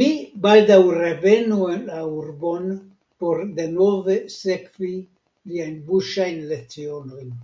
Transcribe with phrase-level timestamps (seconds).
[0.00, 0.06] Mi
[0.46, 2.72] baldaŭ revenu la urbon
[3.26, 7.42] por denove sekvi liajn buŝajn lecionojn.